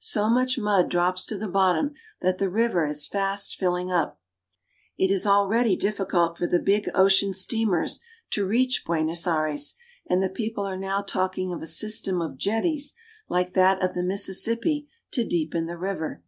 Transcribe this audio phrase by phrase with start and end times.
[0.00, 4.20] So much mud drops to the bottom that the river is fast filling up.
[4.98, 7.98] It is already diffi cult for the big ocean steamers
[8.32, 9.74] to reach Buenos Aires,
[10.06, 12.92] and the people are now talking of a system of jetties
[13.30, 16.22] like that of the Mississippi to deepen the river.